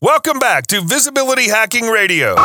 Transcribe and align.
Welcome 0.00 0.38
back 0.38 0.68
to 0.68 0.80
Visibility 0.80 1.48
Hacking 1.48 1.88
Radio. 1.88 2.36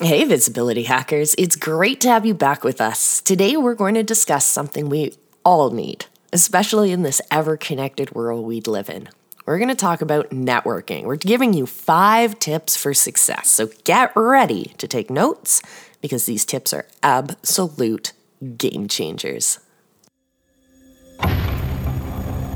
Hey, 0.00 0.22
visibility 0.22 0.84
hackers. 0.84 1.34
It's 1.36 1.56
great 1.56 2.00
to 2.02 2.08
have 2.08 2.24
you 2.24 2.32
back 2.32 2.62
with 2.62 2.80
us. 2.80 3.20
Today, 3.20 3.56
we're 3.56 3.74
going 3.74 3.94
to 3.94 4.04
discuss 4.04 4.46
something 4.46 4.88
we 4.88 5.14
all 5.44 5.70
need, 5.70 6.06
especially 6.32 6.92
in 6.92 7.02
this 7.02 7.20
ever 7.28 7.56
connected 7.56 8.12
world 8.12 8.46
we 8.46 8.60
live 8.60 8.88
in. 8.88 9.08
We're 9.46 9.58
going 9.58 9.68
to 9.68 9.74
talk 9.74 10.00
about 10.00 10.30
networking. 10.30 11.06
We're 11.06 11.16
giving 11.16 11.54
you 11.54 11.66
five 11.66 12.38
tips 12.38 12.76
for 12.76 12.94
success. 12.94 13.50
So 13.50 13.70
get 13.82 14.12
ready 14.14 14.74
to 14.78 14.86
take 14.86 15.10
notes 15.10 15.60
because 16.00 16.26
these 16.26 16.44
tips 16.44 16.72
are 16.72 16.86
absolute 17.02 18.12
game 18.56 18.86
changers. 18.86 19.58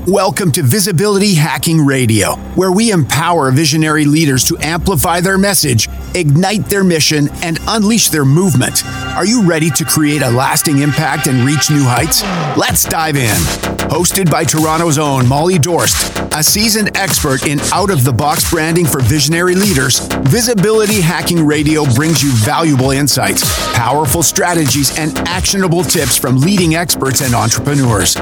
Welcome 0.07 0.51
to 0.53 0.63
Visibility 0.63 1.33
Hacking 1.33 1.85
Radio, 1.85 2.33
where 2.55 2.73
we 2.73 2.91
empower 2.91 3.51
visionary 3.51 4.03
leaders 4.03 4.43
to 4.49 4.57
amplify 4.59 5.21
their 5.21 5.37
message, 5.37 5.87
ignite 6.13 6.65
their 6.65 6.83
mission, 6.83 7.29
and 7.41 7.57
unleash 7.69 8.09
their 8.09 8.25
movement. 8.25 8.85
Are 8.85 9.25
you 9.25 9.43
ready 9.43 9.69
to 9.69 9.85
create 9.85 10.21
a 10.21 10.29
lasting 10.29 10.79
impact 10.79 11.27
and 11.27 11.45
reach 11.47 11.71
new 11.71 11.85
heights? 11.85 12.21
Let's 12.57 12.83
dive 12.83 13.15
in. 13.15 13.72
Hosted 13.93 14.31
by 14.31 14.43
Toronto's 14.43 14.97
own 14.97 15.27
Molly 15.27 15.59
Duerst, 15.59 16.33
a 16.35 16.41
seasoned 16.41 16.97
expert 16.97 17.45
in 17.45 17.59
out 17.71 17.91
of 17.91 18.03
the 18.03 18.11
box 18.11 18.49
branding 18.49 18.87
for 18.87 18.99
visionary 18.99 19.53
leaders, 19.53 19.99
Visibility 20.23 20.99
Hacking 20.99 21.45
Radio 21.45 21.85
brings 21.93 22.23
you 22.23 22.31
valuable 22.31 22.89
insights, 22.89 23.43
powerful 23.75 24.23
strategies, 24.23 24.97
and 24.97 25.15
actionable 25.27 25.83
tips 25.83 26.17
from 26.17 26.37
leading 26.37 26.73
experts 26.73 27.21
and 27.21 27.35
entrepreneurs. 27.35 28.15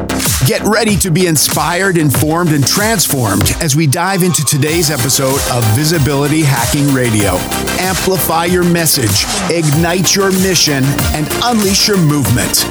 Get 0.45 0.61
ready 0.63 0.97
to 0.97 1.09
be 1.09 1.27
inspired 1.27 1.61
inspired, 1.71 1.97
informed, 1.97 2.51
and 2.51 2.67
transformed 2.67 3.49
as 3.61 3.75
we 3.75 3.87
dive 3.87 4.23
into 4.23 4.43
today's 4.43 4.91
episode 4.91 5.39
of 5.51 5.63
Visibility 5.75 6.41
Hacking 6.41 6.93
Radio. 6.93 7.37
Amplify 7.79 8.45
your 8.45 8.63
message, 8.63 9.25
ignite 9.49 10.15
your 10.15 10.31
mission, 10.31 10.83
and 11.13 11.27
unleash 11.43 11.87
your 11.87 11.97
movement. 11.97 12.65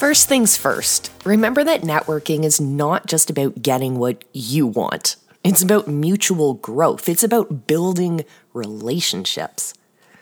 First 0.00 0.30
things 0.30 0.56
first, 0.56 1.12
remember 1.26 1.62
that 1.62 1.82
networking 1.82 2.42
is 2.42 2.58
not 2.58 3.04
just 3.04 3.28
about 3.28 3.60
getting 3.60 3.98
what 3.98 4.24
you 4.32 4.66
want. 4.66 5.16
It's 5.44 5.60
about 5.60 5.88
mutual 5.88 6.54
growth. 6.54 7.06
It's 7.06 7.22
about 7.22 7.66
building 7.66 8.24
relationships. 8.54 9.74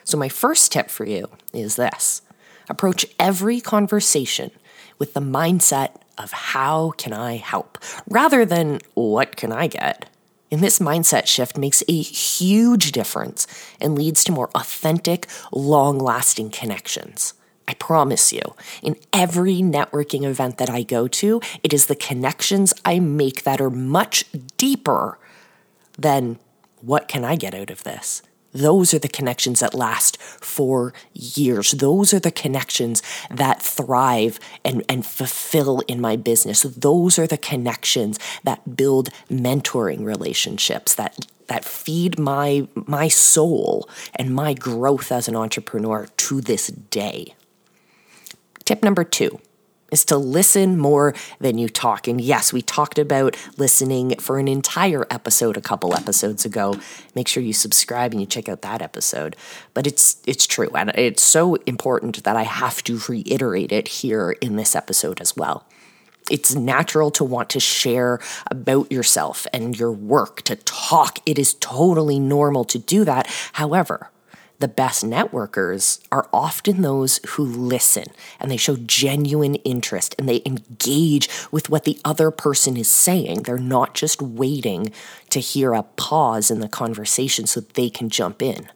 So, 0.03 0.19
my 0.19 0.29
first 0.29 0.73
tip 0.73 0.91
for 0.91 1.05
you 1.05 1.29
is 1.53 1.77
this 1.77 2.23
approach 2.69 3.07
every 3.21 3.61
conversation 3.61 4.51
with 4.99 5.15
the 5.15 5.21
mindset 5.21 5.91
of 6.19 6.33
how 6.33 6.91
can 6.99 7.13
I 7.13 7.37
help 7.37 7.79
rather 8.09 8.45
than 8.45 8.81
what 8.95 9.37
can 9.37 9.53
I 9.53 9.69
get. 9.69 10.11
And 10.51 10.61
this 10.61 10.81
mindset 10.81 11.29
shift 11.29 11.57
makes 11.57 11.85
a 11.87 12.03
huge 12.03 12.91
difference 12.91 13.47
and 13.81 13.97
leads 13.97 14.25
to 14.25 14.33
more 14.33 14.51
authentic, 14.57 15.29
long 15.53 16.01
lasting 16.01 16.51
connections. 16.51 17.35
I 17.69 17.75
promise 17.75 18.33
you, 18.33 18.41
in 18.83 18.97
every 19.13 19.57
networking 19.57 20.25
event 20.25 20.57
that 20.57 20.71
I 20.71 20.83
go 20.83 21.07
to, 21.07 21.43
it 21.63 21.75
is 21.75 21.85
the 21.87 21.95
connections 21.95 22.73
I 22.83 22.99
make 22.99 23.45
that 23.45 23.61
are 23.61 23.69
much 23.69 24.25
deeper 24.57 25.19
than 25.99 26.39
what 26.81 27.09
can 27.09 27.25
I 27.25 27.37
get 27.37 27.55
out 27.55 27.69
of 27.69 27.85
this? 27.85 28.23
Those 28.53 28.95
are 28.95 28.99
the 28.99 29.09
connections 29.09 29.61
that 29.61 29.75
last 29.75 30.17
for 30.19 30.95
years. 31.13 31.73
Those 31.73 32.15
are 32.15 32.19
the 32.19 32.31
connections 32.31 33.03
that 33.31 33.61
thrive 33.61 34.41
and, 34.65 34.83
and 34.89 35.05
fulfill 35.05 35.81
in 35.81 36.01
my 36.01 36.17
business. 36.17 36.63
Those 36.63 37.19
are 37.19 37.27
the 37.27 37.37
connections 37.37 38.19
that 38.45 38.77
build 38.77 39.11
mentoring 39.31 40.05
relationships, 40.05 40.95
that 40.95 41.27
that 41.49 41.65
feed 41.65 42.19
my 42.19 42.67
my 42.75 43.09
soul 43.09 43.89
and 44.15 44.35
my 44.35 44.55
growth 44.55 45.13
as 45.13 45.29
an 45.29 45.37
entrepreneur 45.37 46.07
to 46.17 46.41
this 46.41 46.69
day. 46.69 47.35
Tip 48.69 48.83
number 48.83 49.03
two 49.03 49.41
is 49.91 50.05
to 50.05 50.19
listen 50.19 50.77
more 50.77 51.15
than 51.41 51.57
you 51.57 51.71
talk. 51.71 52.07
And 52.07 52.21
yes, 52.21 52.53
we 52.53 52.61
talked 52.61 52.99
about 52.99 53.35
listening 53.57 54.15
for 54.19 54.39
an 54.39 54.47
entire 54.47 55.07
episode 55.11 55.57
a 55.57 55.63
couple 55.63 55.97
episodes 55.97 56.45
ago. 56.45 56.75
Make 57.15 57.29
sure 57.29 57.43
you 57.43 57.55
subscribe 57.55 58.13
and 58.13 58.21
you 58.21 58.27
check 58.27 58.47
out 58.47 58.61
that 58.61 58.83
episode. 58.83 59.37
But 59.73 59.87
it's 59.87 60.21
it's 60.27 60.47
true 60.47 60.69
and 60.75 60.91
it's 60.91 61.23
so 61.23 61.55
important 61.65 62.25
that 62.25 62.37
I 62.37 62.43
have 62.43 62.85
to 62.85 63.01
reiterate 63.09 63.73
it 63.73 63.89
here 63.89 64.33
in 64.43 64.57
this 64.57 64.77
episode 64.77 65.23
as 65.23 65.35
well. 65.35 65.65
It's 66.31 66.55
natural 66.55 67.11
to 67.13 67.25
want 67.25 67.49
to 67.49 67.61
share 67.61 68.21
about 68.51 68.93
yourself 68.93 69.47
and 69.55 69.79
your 69.79 69.93
work, 69.93 70.43
to 70.43 70.57
talk. 70.57 71.21
It 71.25 71.39
is 71.39 71.55
totally 71.55 72.21
normal 72.21 72.67
to 72.67 72.79
do 72.79 73.07
that. 73.07 73.35
However, 73.55 74.11
the 74.61 74.69
best 74.69 75.05
networkers 75.05 76.01
are 76.11 76.29
often 76.33 76.83
those 76.83 77.21
who 77.29 77.45
listen 77.45 78.07
and 78.41 78.51
they 78.51 78.57
show 78.57 78.77
genuine 78.77 79.55
interest 79.57 80.17
and 80.19 80.29
they 80.29 80.43
engage 80.45 81.29
with 81.53 81.71
what 81.71 81.85
the 81.85 82.01
other 82.05 82.31
person 82.33 82.77
is 82.77 82.89
saying. 82.89 83.43
They're 83.43 83.59
not 83.59 83.95
just 83.95 84.21
waiting 84.21 84.93
to 85.31 85.39
hear 85.39 85.75
a 85.75 85.85
pause 85.85 86.51
in 86.51 86.59
the 86.59 86.69
conversation 86.69 87.47
so 87.47 87.61
they 87.61 87.89
can 87.89 88.11
jump 88.11 88.43
in. 88.43 88.69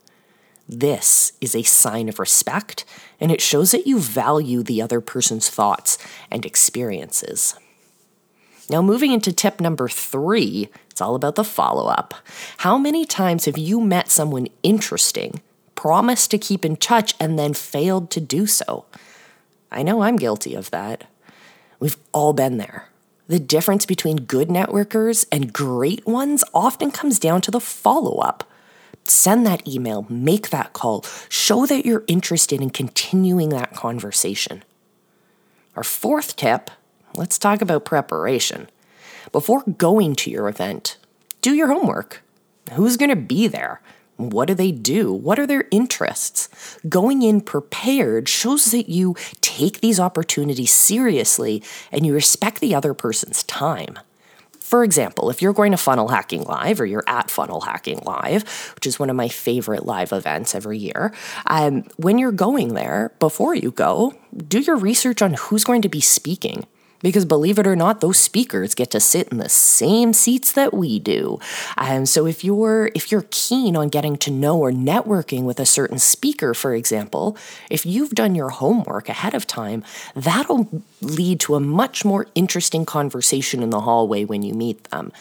This 0.69 1.33
is 1.41 1.57
a 1.57 1.65
sign 1.65 2.09
of 2.09 2.21
respect 2.21 2.85
and 3.21 3.33
it 3.33 3.41
shows 3.41 3.73
that 3.73 3.87
you 3.87 3.99
value 3.99 4.63
the 4.63 4.81
other 4.81 5.01
person's 5.01 5.51
thoughts 5.51 5.99
and 6.31 6.47
experiences. 6.47 7.57
Now, 8.71 8.81
moving 8.81 9.11
into 9.11 9.33
tip 9.33 9.61
number 9.61 9.89
three, 9.89 10.69
it's 10.91 11.01
all 11.01 11.17
about 11.17 11.35
the 11.35 11.45
follow 11.45 11.89
up. 11.89 12.15
How 12.59 12.79
many 12.79 13.05
times 13.05 13.47
have 13.47 13.59
you 13.59 13.81
met 13.81 14.09
someone 14.09 14.47
interesting? 14.63 15.43
Promised 15.83 16.31
to 16.31 16.39
keep 16.39 16.65
in 16.65 16.77
touch 16.77 17.13
and 17.19 17.37
then 17.37 17.53
failed 17.53 18.09
to 18.09 18.21
do 18.21 18.47
so. 18.47 18.85
I 19.69 19.83
know 19.83 20.03
I'm 20.03 20.15
guilty 20.15 20.55
of 20.55 20.71
that. 20.71 21.11
We've 21.81 21.97
all 22.13 22.33
been 22.33 22.57
there. 22.57 22.87
The 23.27 23.41
difference 23.41 23.85
between 23.85 24.19
good 24.19 24.47
networkers 24.47 25.27
and 25.33 25.53
great 25.53 26.07
ones 26.07 26.45
often 26.55 26.93
comes 26.93 27.19
down 27.19 27.41
to 27.41 27.51
the 27.51 27.59
follow 27.59 28.19
up. 28.19 28.45
Send 29.09 29.45
that 29.45 29.67
email, 29.67 30.07
make 30.09 30.51
that 30.51 30.73
call, 30.73 31.05
show 31.29 31.67
that 31.67 31.85
you're 31.85 32.05
interested 32.07 32.63
in 32.63 32.71
continuing 32.71 33.49
that 33.49 33.75
conversation. 33.75 34.63
Our 35.75 35.83
fourth 35.83 36.37
tip 36.37 36.71
let's 37.17 37.41
talk 37.41 37.61
about 37.61 37.85
preparation. 37.85 38.71
Before 39.33 39.65
going 39.65 40.15
to 40.15 40.31
your 40.31 40.49
event, 40.49 40.97
do 41.41 41.53
your 41.53 41.67
homework. 41.67 42.23
Who's 42.75 42.97
going 42.97 43.11
to 43.11 43.17
be 43.17 43.49
there? 43.49 43.81
What 44.17 44.49
do 44.49 44.55
they 44.55 44.73
do? 44.73 45.13
What 45.13 45.39
are 45.39 45.47
their 45.47 45.67
interests? 45.71 46.49
Going 46.89 47.23
in 47.23 47.41
prepared 47.41 48.29
shows 48.29 48.67
that 48.67 48.89
you 48.89 49.17
take 49.41 49.81
these 49.81 49.99
opportunities 49.99 50.73
seriously 50.73 51.63
and 51.91 52.05
you 52.07 52.15
respect 52.15 52.61
the 52.61 52.75
other 52.75 52.95
person's 52.95 53.43
time. 53.45 53.99
For 54.73 54.85
example, 54.85 55.29
if 55.29 55.43
you're 55.43 55.53
going 55.53 55.73
to 55.73 55.77
Funnel 55.77 56.09
Hacking 56.09 56.45
Live 56.45 56.81
or 56.81 56.87
you're 56.87 57.05
at 57.07 57.31
Funnel 57.31 57.61
Hacking 57.61 58.01
Live, 58.07 58.73
which 58.75 58.87
is 58.87 58.99
one 58.99 59.11
of 59.11 59.17
my 59.17 59.29
favorite 59.29 59.85
live 59.85 60.13
events 60.13 60.55
every 60.55 60.79
year, 60.79 61.13
um, 61.45 61.85
when 61.97 62.17
you're 62.17 62.33
going 62.33 62.73
there, 62.73 63.13
before 63.19 63.55
you 63.55 63.71
go, 63.71 64.15
do 64.49 64.61
your 64.61 64.77
research 64.77 65.21
on 65.21 65.35
who's 65.35 65.65
going 65.65 65.83
to 65.83 65.91
be 65.91 66.01
speaking. 66.01 66.67
Because 67.03 67.25
believe 67.25 67.59
it 67.59 67.67
or 67.67 67.77
not, 67.77 68.01
those 68.01 68.19
speakers 68.19 68.75
get 68.75 68.91
to 68.93 69.01
sit 69.01 69.29
in 69.29 69.39
the 69.39 69.49
same 69.49 70.13
seats 70.13 70.53
that 70.53 70.73
we 70.73 70.99
do. 70.99 71.39
Um, 71.77 72.07
so 72.07 72.27
if 72.27 72.45
you're 72.45 72.91
if 72.95 73.11
you're 73.11 73.27
keen 73.31 73.77
on 73.77 73.89
getting 73.89 74.17
to 74.19 74.31
know 74.31 74.59
or 74.59 74.71
networking 74.71 75.43
with 75.43 75.61
a 75.61 75.67
certain 75.67 75.99
speaker, 75.99 76.55
for 76.55 76.75
example, 76.75 77.37
if 77.71 77.85
you've 77.85 78.11
done 78.13 78.35
your 78.35 78.51
homework 78.51 79.09
ahead 79.09 79.35
of 79.35 79.47
time, 79.47 79.85
that'll 80.15 80.69
lead 81.01 81.41
to 81.41 81.55
a 81.55 81.61
much 81.61 82.05
more 82.05 82.27
interesting 82.35 82.85
conversation 82.85 83.63
in 83.63 83.71
the 83.71 83.81
hallway 83.81 84.25
when 84.25 84.43
you 84.43 84.55
meet 84.55 84.85
them. 84.85 85.13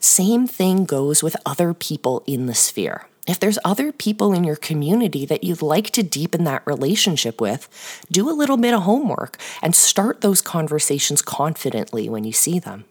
Same 0.00 0.46
thing 0.46 0.84
goes 0.84 1.22
with 1.22 1.36
other 1.44 1.74
people 1.74 2.22
in 2.26 2.46
the 2.46 2.54
sphere. 2.54 3.06
If 3.26 3.40
there's 3.40 3.58
other 3.64 3.90
people 3.90 4.32
in 4.32 4.44
your 4.44 4.56
community 4.56 5.26
that 5.26 5.42
you'd 5.42 5.62
like 5.62 5.90
to 5.90 6.02
deepen 6.02 6.44
that 6.44 6.66
relationship 6.66 7.40
with, 7.40 7.68
do 8.10 8.30
a 8.30 8.32
little 8.32 8.56
bit 8.56 8.74
of 8.74 8.82
homework 8.82 9.36
and 9.62 9.74
start 9.74 10.20
those 10.20 10.40
conversations 10.40 11.22
confidently 11.22 12.08
when 12.08 12.24
you 12.24 12.32
see 12.32 12.58
them. 12.58 12.84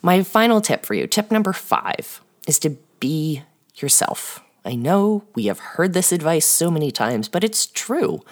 My 0.00 0.22
final 0.22 0.60
tip 0.60 0.86
for 0.86 0.94
you, 0.94 1.06
tip 1.06 1.30
number 1.30 1.52
five, 1.52 2.20
is 2.46 2.58
to 2.60 2.76
be 3.00 3.42
yourself. 3.76 4.40
I 4.64 4.74
know 4.74 5.24
we 5.34 5.46
have 5.46 5.58
heard 5.58 5.92
this 5.92 6.12
advice 6.12 6.46
so 6.46 6.70
many 6.70 6.90
times, 6.90 7.28
but 7.28 7.44
it's 7.44 7.66
true. 7.66 8.22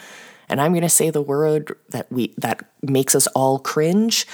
And 0.48 0.60
I'm 0.60 0.72
going 0.72 0.82
to 0.82 0.88
say 0.88 1.10
the 1.10 1.22
word 1.22 1.76
that 1.90 2.10
we 2.10 2.32
that 2.38 2.64
makes 2.82 3.14
us 3.14 3.26
all 3.28 3.58
cringe, 3.58 4.26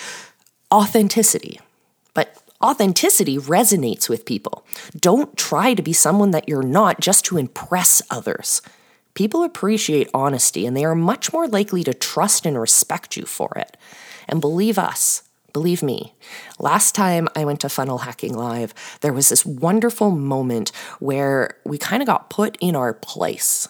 authenticity. 0.73 1.61
Authenticity 2.63 3.39
resonates 3.39 4.09
with 4.09 4.25
people. 4.25 4.65
Don't 4.97 5.37
try 5.37 5.75
to 5.75 5.83
be 5.83 5.93
someone 5.93 6.31
that 6.31 6.49
you're 6.49 6.63
not 6.63 7.01
just 7.01 7.25
to 7.27 7.39
impress 7.39 8.01
others. 8.11 8.63
People 9.15 9.43
appreciate 9.43 10.09
honesty 10.15 10.65
and 10.65 10.77
they 10.77 10.85
are 10.85 10.95
much 10.95 11.33
more 11.33 11.49
likely 11.49 11.83
to 11.85 11.93
trust 11.93 12.47
and 12.47 12.59
respect 12.59 13.17
you 13.17 13.27
for 13.27 13.53
it. 13.57 13.77
And 14.29 14.41
believe 14.41 14.79
us, 14.79 15.25
believe 15.53 15.83
me, 15.83 16.15
last 16.59 16.95
time 16.95 17.29
I 17.37 17.45
went 17.45 17.61
to 17.61 17.69
Funnel 17.69 17.99
Hacking 17.99 18.35
Live, 18.35 18.73
there 19.01 19.13
was 19.13 19.29
this 19.29 19.45
wonderful 19.45 20.11
moment 20.11 20.71
where 21.01 21.59
we 21.65 21.79
kind 21.79 22.03
of 22.03 22.07
got 22.07 22.31
put 22.31 22.57
in 22.61 22.77
our 22.77 22.95
place. 22.95 23.69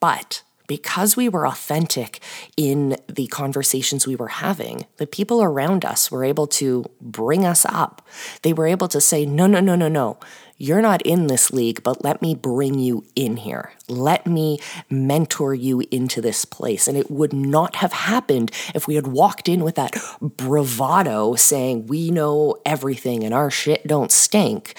But 0.00 0.42
because 0.66 1.16
we 1.16 1.28
were 1.28 1.46
authentic 1.46 2.20
in 2.56 2.96
the 3.08 3.26
conversations 3.28 4.06
we 4.06 4.16
were 4.16 4.28
having, 4.28 4.86
the 4.96 5.06
people 5.06 5.42
around 5.42 5.84
us 5.84 6.10
were 6.10 6.24
able 6.24 6.46
to 6.46 6.84
bring 7.00 7.44
us 7.44 7.64
up. 7.64 8.06
They 8.42 8.52
were 8.52 8.66
able 8.66 8.88
to 8.88 9.00
say, 9.00 9.26
no, 9.26 9.46
no, 9.46 9.60
no, 9.60 9.76
no, 9.76 9.88
no. 9.88 10.18
You're 10.58 10.80
not 10.80 11.02
in 11.02 11.26
this 11.26 11.52
league, 11.52 11.82
but 11.82 12.02
let 12.02 12.22
me 12.22 12.34
bring 12.34 12.78
you 12.78 13.04
in 13.14 13.36
here. 13.36 13.72
Let 13.88 14.26
me 14.26 14.58
mentor 14.88 15.54
you 15.54 15.82
into 15.90 16.22
this 16.22 16.46
place. 16.46 16.88
And 16.88 16.96
it 16.96 17.10
would 17.10 17.34
not 17.34 17.76
have 17.76 17.92
happened 17.92 18.50
if 18.74 18.86
we 18.86 18.94
had 18.94 19.06
walked 19.06 19.50
in 19.50 19.62
with 19.62 19.74
that 19.74 19.94
bravado 20.20 21.34
saying, 21.34 21.88
we 21.88 22.10
know 22.10 22.56
everything 22.64 23.22
and 23.22 23.34
our 23.34 23.50
shit 23.50 23.86
don't 23.86 24.10
stink 24.10 24.74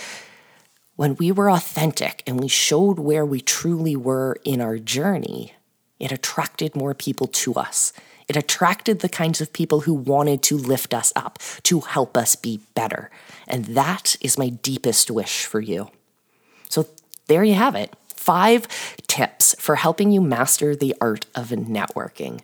when 0.98 1.16
we 1.16 1.32
were 1.32 1.50
authentic 1.50 2.24
and 2.28 2.40
we 2.40 2.48
showed 2.48 3.00
where 3.00 3.26
we 3.26 3.40
truly 3.40 3.96
were 3.96 4.36
in 4.44 4.60
our 4.60 4.80
journey, 4.80 5.54
it 6.00 6.12
attracted 6.12 6.76
more 6.76 6.94
people 6.94 7.28
to 7.28 7.54
us. 7.56 7.94
It 8.28 8.36
attracted 8.36 9.00
the 9.00 9.10
kinds 9.10 9.40
of 9.40 9.54
people 9.54 9.82
who 9.82 9.94
wanted 9.94 10.44
to 10.44 10.58
lift 10.58 10.94
us 10.94 11.14
up, 11.16 11.40
to 11.64 11.80
help 11.80 12.18
us 12.18 12.36
be 12.36 12.60
better. 12.76 13.10
And 13.48 13.66
that 13.66 14.18
is 14.20 14.38
my 14.38 14.50
deepest 14.50 15.10
wish 15.10 15.46
for 15.46 15.62
you. 15.62 15.90
So 16.70 16.88
there 17.28 17.44
you 17.44 17.56
have 17.56 17.76
it 17.76 17.94
five 18.08 18.68
tips 19.08 19.56
for 19.58 19.76
helping 19.76 20.12
you 20.12 20.20
master 20.20 20.76
the 20.76 20.94
art 21.00 21.26
of 21.34 21.48
networking. 21.48 22.42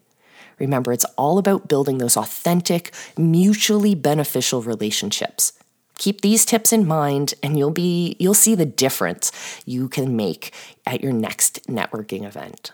Remember, 0.57 0.93
it's 0.93 1.03
all 1.17 1.37
about 1.37 1.67
building 1.67 1.97
those 1.97 2.15
authentic, 2.15 2.93
mutually 3.17 3.93
beneficial 3.93 4.61
relationships. 4.61 5.51
Keep 5.97 6.21
these 6.21 6.45
tips 6.45 6.71
in 6.71 6.87
mind 6.87 7.33
and 7.43 7.57
you'll 7.57 7.71
be 7.71 8.15
you'll 8.17 8.33
see 8.33 8.55
the 8.55 8.65
difference 8.65 9.31
you 9.65 9.89
can 9.89 10.15
make 10.15 10.53
at 10.85 11.01
your 11.01 11.11
next 11.11 11.67
networking 11.67 12.23
event. 12.23 12.71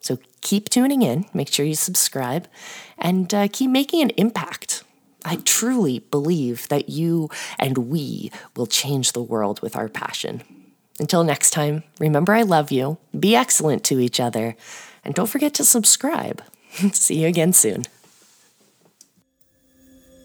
So 0.00 0.18
keep 0.40 0.68
tuning 0.68 1.02
in, 1.02 1.26
make 1.34 1.52
sure 1.52 1.66
you 1.66 1.74
subscribe, 1.74 2.48
and 2.98 3.32
uh, 3.32 3.48
keep 3.52 3.70
making 3.70 4.02
an 4.02 4.10
impact. 4.10 4.82
I 5.24 5.36
truly 5.36 5.98
believe 5.98 6.66
that 6.68 6.88
you 6.88 7.28
and 7.58 7.76
we 7.76 8.32
will 8.56 8.66
change 8.66 9.12
the 9.12 9.22
world 9.22 9.60
with 9.60 9.76
our 9.76 9.88
passion. 9.88 10.42
Until 10.98 11.24
next 11.24 11.50
time, 11.50 11.82
remember 11.98 12.32
I 12.32 12.42
love 12.42 12.70
you, 12.70 12.98
be 13.18 13.34
excellent 13.34 13.84
to 13.84 14.00
each 14.00 14.20
other, 14.20 14.56
and 15.04 15.14
don't 15.14 15.28
forget 15.28 15.54
to 15.54 15.64
subscribe. 15.64 16.42
See 16.92 17.22
you 17.22 17.28
again 17.28 17.52
soon. 17.52 17.84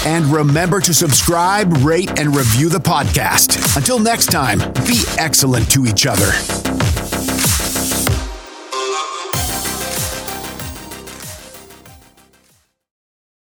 And 0.06 0.26
remember 0.26 0.82
to 0.82 0.94
subscribe, 0.94 1.72
rate, 1.78 2.20
and 2.20 2.36
review 2.36 2.70
the 2.70 2.80
podcast. 2.80 3.78
Until 3.78 4.00
next 4.00 4.28
time, 4.28 4.60
be 4.86 5.04
excellent 5.18 5.72
to 5.72 5.86
each 5.86 6.06
other. 6.06 6.63